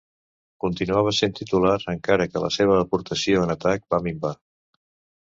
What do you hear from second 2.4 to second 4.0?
la seva aportació en atac